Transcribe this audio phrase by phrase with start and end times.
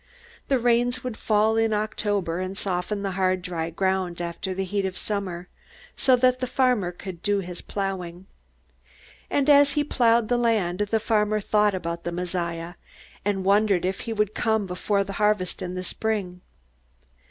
[0.47, 4.83] The rains would fall in October and soften the hard, dry ground after the heat
[4.83, 5.47] of summer,
[5.95, 8.25] so that the farmer could do his plowing.
[9.29, 12.73] And as he plowed the land, the farmer thought about the Messiah,
[13.23, 16.41] and wondered if he would come before the harvest in the spring.